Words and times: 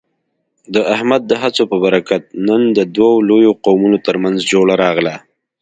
د 0.73 0.75
احمد 0.93 1.21
د 1.27 1.33
هڅو 1.41 1.63
په 1.71 1.77
برکت، 1.85 2.23
نن 2.47 2.61
د 2.77 2.79
دوو 2.95 3.11
لویو 3.29 3.51
قومونو 3.65 3.97
ترمنځ 4.07 4.37
جوړه 4.53 4.73
راغله. 4.83 5.15